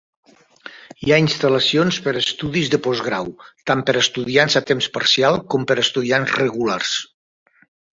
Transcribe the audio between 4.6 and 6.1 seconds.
a temps parcial com per a